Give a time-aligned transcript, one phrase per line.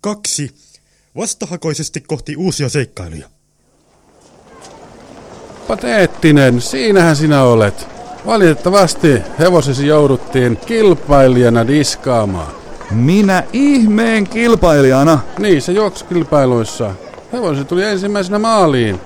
[0.00, 0.50] Kaksi.
[1.16, 3.28] Vastahakoisesti kohti uusia seikkailuja.
[5.68, 7.88] Pateettinen, siinähän sinä olet.
[8.26, 12.52] Valitettavasti hevosesi jouduttiin kilpailijana diskaamaan.
[12.90, 15.18] Minä ihmeen kilpailijana.
[15.38, 16.94] Niin, se juoksukilpailuissa.
[17.32, 19.00] Hevosi tuli ensimmäisenä maaliin.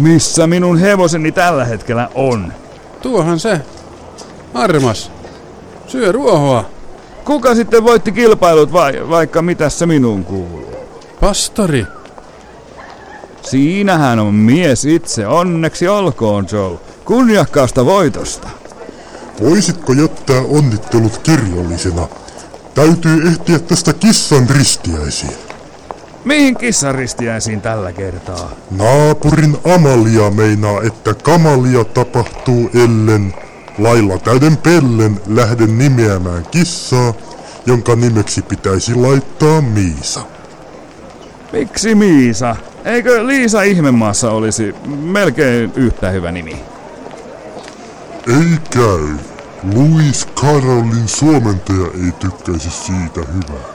[0.00, 2.52] Missä minun hevoseni tällä hetkellä on?
[3.02, 3.60] Tuohan se.
[4.54, 5.10] Armas.
[5.86, 6.77] Syö ruohoa.
[7.28, 10.72] Kuka sitten voitti kilpailut vai vaikka mitä se minuun kuuluu?
[11.20, 11.86] Pastori.
[13.42, 16.78] Siinähän on mies itse, onneksi olkoon Joe.
[17.04, 18.48] Kunniakkaasta voitosta.
[19.40, 22.08] Voisitko jättää onnittelut kirjallisena?
[22.74, 25.36] Täytyy ehtiä tästä kissan ristiäisiin.
[26.24, 28.50] Mihin kissaristiäisiin tällä kertaa?
[28.70, 33.34] Naapurin Amalia meinaa, että kamalia tapahtuu ellen
[33.78, 37.14] lailla täyden pellen lähden nimeämään kissaa,
[37.66, 40.20] jonka nimeksi pitäisi laittaa Miisa.
[41.52, 42.56] Miksi Miisa?
[42.84, 46.62] Eikö Liisa Ihmemaassa olisi melkein yhtä hyvä nimi?
[48.26, 49.08] Ei käy.
[49.74, 53.68] Louis Carrollin suomentaja ei tykkäisi siitä hyvää.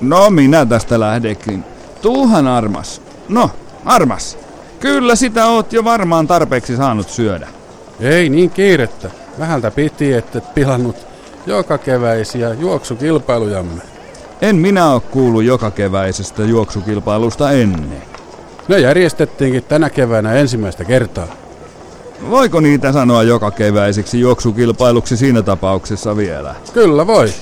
[0.00, 1.64] No minä tästä lähdekin.
[2.02, 3.02] Tuuhan armas.
[3.28, 3.50] No,
[3.84, 4.38] armas.
[4.80, 7.48] Kyllä sitä oot jo varmaan tarpeeksi saanut syödä.
[8.00, 9.10] Ei niin kiirettä.
[9.38, 10.96] Vähältä piti, että pilannut
[11.46, 13.82] joka keväisiä juoksukilpailujamme.
[14.42, 18.02] En minä oo kuullut joka keväisestä juoksukilpailusta ennen.
[18.68, 21.26] Ne järjestettiinkin tänä keväänä ensimmäistä kertaa.
[22.30, 26.54] Voiko niitä sanoa joka keväisiksi juoksukilpailuksi siinä tapauksessa vielä?
[26.72, 27.32] Kyllä voi.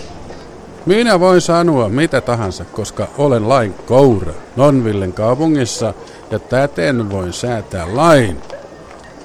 [0.86, 5.94] Minä voin sanoa mitä tahansa, koska olen lain koura Nonvillen kaupungissa
[6.30, 8.36] ja täten voin säätää lain,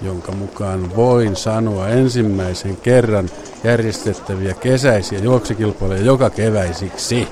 [0.01, 3.29] jonka mukaan voin sanoa ensimmäisen kerran
[3.63, 7.27] järjestettäviä kesäisiä juoksukilpailuja joka keväisiksi.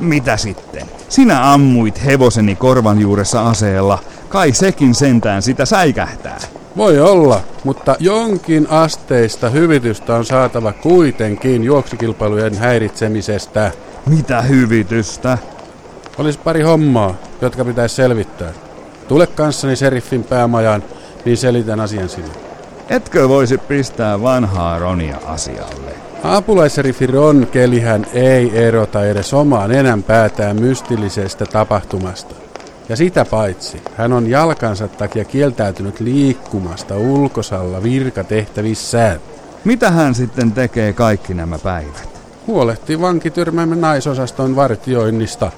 [0.00, 0.86] Mitä sitten?
[1.08, 3.98] Sinä ammuit hevoseni korvan juuressa aseella.
[4.28, 6.38] Kai sekin sentään sitä säikähtää.
[6.76, 13.72] Voi olla, mutta jonkin asteista hyvitystä on saatava kuitenkin juoksukilpailujen häiritsemisestä.
[14.06, 15.38] Mitä hyvitystä?
[16.18, 18.52] Olisi pari hommaa, jotka pitäisi selvittää.
[19.08, 20.82] Tule kanssani seriffin päämajaan,
[21.24, 22.34] niin selitän asian sinulle.
[22.90, 25.90] Etkö voisi pistää vanhaa Ronia asialle?
[26.22, 32.34] Apulaiseriffi Ron Kelihän ei erota edes omaan enän päätään mystillisestä tapahtumasta.
[32.88, 39.20] Ja sitä paitsi, hän on jalkansa takia kieltäytynyt liikkumasta ulkosalla virkatehtävissään.
[39.64, 42.08] Mitä hän sitten tekee kaikki nämä päivät?
[42.46, 45.50] Huolehtii vankityrmämme naisosaston vartioinnista.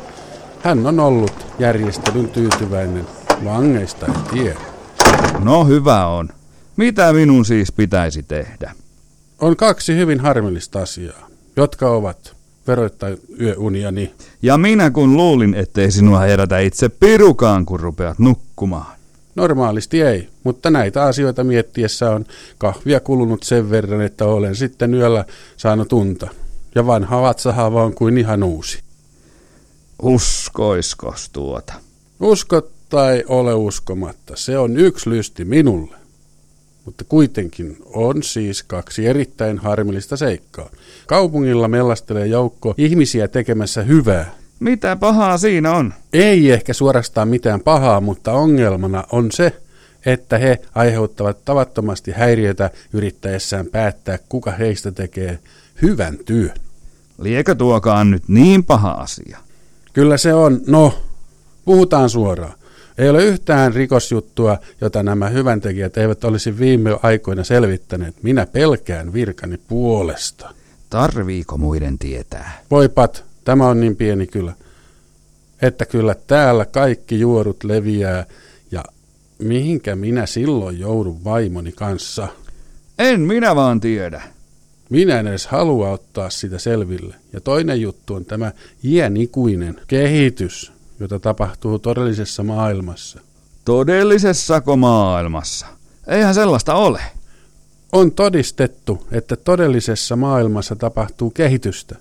[0.62, 3.06] Hän on ollut järjestelyn tyytyväinen.
[3.44, 4.71] Vangeista ei tiedä.
[5.38, 6.28] No hyvä on.
[6.76, 8.72] Mitä minun siis pitäisi tehdä?
[9.40, 13.10] On kaksi hyvin harmillista asiaa, jotka ovat veroittaa
[13.40, 14.14] yöuniani.
[14.42, 18.96] Ja minä kun luulin, ettei sinua herätä itse pirukaan, kun rupeat nukkumaan.
[19.34, 22.24] Normaalisti ei, mutta näitä asioita miettiessä on
[22.58, 25.24] kahvia kulunut sen verran, että olen sitten yöllä
[25.56, 26.28] saanut unta.
[26.74, 28.80] Ja vanha vatsahava on kuin ihan uusi.
[30.02, 31.72] Uskoiskos tuota?
[32.20, 35.96] Usko tai ole uskomatta, se on yksi lysti minulle.
[36.84, 40.70] Mutta kuitenkin on siis kaksi erittäin harmillista seikkaa.
[41.06, 44.34] Kaupungilla mellastelee joukko ihmisiä tekemässä hyvää.
[44.60, 45.94] Mitä pahaa siinä on?
[46.12, 49.56] Ei ehkä suorastaan mitään pahaa, mutta ongelmana on se,
[50.06, 55.38] että he aiheuttavat tavattomasti häiriötä yrittäessään päättää, kuka heistä tekee
[55.82, 56.54] hyvän työn.
[57.18, 59.38] Liekö tuokaan nyt niin paha asia?
[59.92, 60.94] Kyllä se on, no,
[61.64, 62.61] puhutaan suoraan.
[62.98, 68.22] Ei ole yhtään rikosjuttua, jota nämä hyväntekijät eivät olisi viime aikoina selvittäneet.
[68.22, 70.54] Minä pelkään virkani puolesta.
[70.90, 72.60] Tarviiko muiden tietää?
[72.70, 74.52] Voipat, tämä on niin pieni kyllä,
[75.62, 78.26] että kyllä täällä kaikki juorut leviää
[78.70, 78.84] ja
[79.38, 82.28] mihinkä minä silloin joudun vaimoni kanssa.
[82.98, 84.22] En minä vaan tiedä.
[84.90, 87.14] Minä en edes halua ottaa sitä selville.
[87.32, 88.52] Ja toinen juttu on tämä
[88.84, 90.72] iänikuinen kehitys,
[91.02, 93.20] jota tapahtuu todellisessa maailmassa.
[93.64, 95.66] Todellisessako maailmassa?
[96.06, 97.02] Eihän sellaista ole.
[97.92, 101.96] On todistettu, että todellisessa maailmassa tapahtuu kehitystä.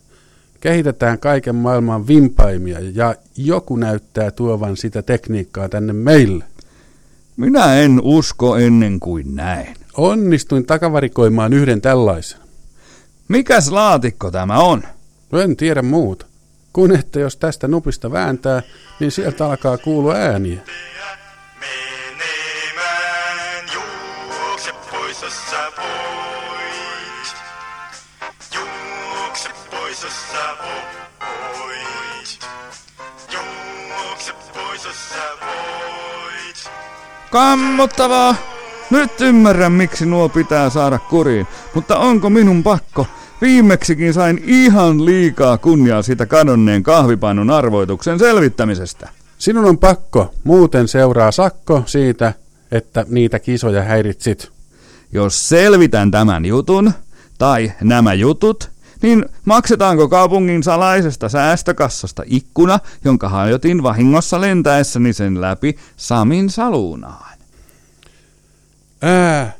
[0.59, 6.43] Kehitetään kaiken maailman vimpaimia ja joku näyttää tuovan sitä tekniikkaa tänne meille.
[7.37, 9.75] Minä en usko ennen kuin näen.
[9.97, 12.39] Onnistuin takavarikoimaan yhden tällaisen.
[13.27, 14.83] Mikäs laatikko tämä on?
[15.43, 16.25] En tiedä muuta.
[16.73, 18.61] Kun että jos tästä nupista vääntää,
[18.99, 20.61] niin sieltä alkaa kuulua ääniä.
[21.59, 23.39] Menemään,
[23.73, 27.35] juokse pois, jos sä voit.
[28.55, 30.81] Juokse pois, jos sä voit.
[34.85, 36.71] jos sä voit.
[37.31, 38.35] Kammottavaa!
[38.89, 43.07] Nyt ymmärrän, miksi nuo pitää saada kuriin, mutta onko minun pakko?
[43.41, 49.09] Viimeksikin sain ihan liikaa kunniaa siitä kadonneen kahvipannun arvoituksen selvittämisestä.
[49.37, 52.33] Sinun on pakko, muuten seuraa sakko siitä,
[52.71, 54.49] että niitä kisoja häiritsit.
[55.13, 56.91] Jos selvitän tämän jutun,
[57.37, 58.69] tai nämä jutut,
[59.01, 67.37] niin maksetaanko kaupungin salaisesta säästökassasta ikkuna, jonka hajotin vahingossa lentäessäni sen läpi Samin saluunaan?
[69.01, 69.53] Ää,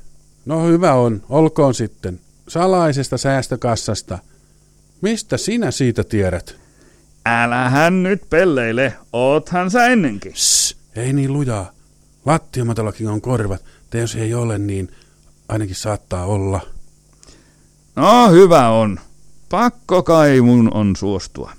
[0.45, 2.19] no hyvä on, olkoon sitten.
[2.51, 4.19] Salaisesta säästökassasta.
[5.01, 6.55] Mistä sinä siitä tiedät?
[7.25, 10.33] Älähän nyt pelleile, oothan sä ennenkin.
[10.35, 11.71] Shh, ei niin lujaa.
[12.25, 14.91] Lattiamatollakin on korvat, te jos ei ole, niin
[15.49, 16.61] ainakin saattaa olla.
[17.95, 18.99] No hyvä on.
[19.49, 21.51] Pakko kai mun on suostua.